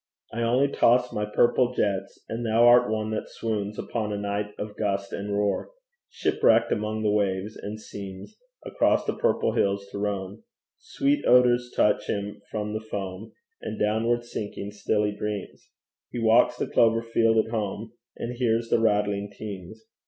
[0.33, 4.47] I only toss my purple jets, And thou art one that swoons Upon a night
[4.57, 5.69] of gust and roar,
[6.09, 8.35] Shipwrecked among the waves, and seems
[8.65, 10.43] Across the purple hills to roam;
[10.79, 15.69] Sweet odours touch him from the foam, And downward sinking still he dreams
[16.09, 19.83] He walks the clover field at home, And hears the rattling teams.